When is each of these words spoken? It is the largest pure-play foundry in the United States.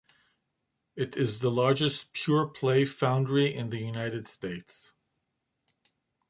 It 0.95 1.15
is 1.15 1.41
the 1.41 1.51
largest 1.51 2.11
pure-play 2.11 2.85
foundry 2.85 3.53
in 3.53 3.69
the 3.69 3.77
United 3.77 4.27
States. 4.27 4.93